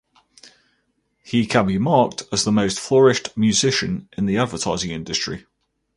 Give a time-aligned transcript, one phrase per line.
[1.23, 5.45] He can be marked as the most flourished musician in advertising industry.